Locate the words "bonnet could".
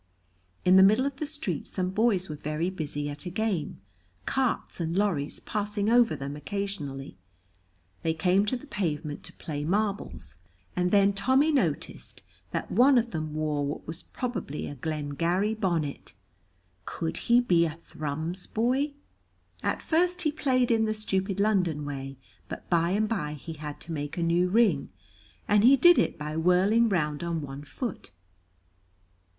15.53-17.17